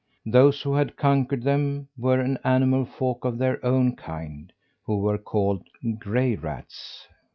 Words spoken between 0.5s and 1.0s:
who had